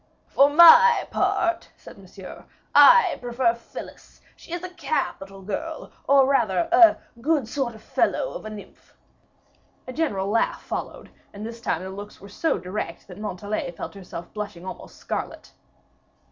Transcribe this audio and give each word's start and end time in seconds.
"For 0.29 0.49
my 0.49 1.07
part," 1.11 1.69
said 1.77 1.99
Monsieur, 1.99 2.43
"I 2.73 3.19
prefer 3.21 3.53
Phyllis; 3.53 4.19
she 4.35 4.51
is 4.51 4.63
a 4.63 4.69
capital 4.73 5.43
girl, 5.43 5.91
or 6.07 6.25
rather 6.25 6.67
a 6.71 6.97
good 7.21 7.47
sort 7.47 7.75
of 7.75 7.83
fellow 7.83 8.33
of 8.33 8.43
a 8.43 8.49
nymph." 8.49 8.95
A 9.87 9.93
gentle 9.93 10.27
laugh 10.27 10.63
followed, 10.63 11.11
and 11.33 11.45
this 11.45 11.61
time 11.61 11.83
the 11.83 11.91
looks 11.91 12.19
were 12.19 12.29
so 12.29 12.57
direct, 12.57 13.07
that 13.09 13.19
Montalais 13.19 13.69
felt 13.77 13.93
herself 13.93 14.33
blushing 14.33 14.65
almost 14.65 14.95
scarlet. 14.97 15.51